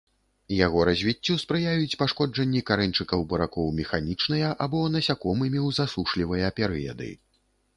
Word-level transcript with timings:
Яго 0.59 0.79
развіццю 0.89 1.33
спрыяюць 1.43 1.97
пашкоджанні 2.03 2.63
карэньчыкаў 2.69 3.25
буракоў 3.33 3.69
механічныя 3.81 4.49
або 4.67 4.79
насякомымі 4.97 5.59
ў 5.67 5.69
засушлівыя 5.81 6.47
перыяды. 6.63 7.11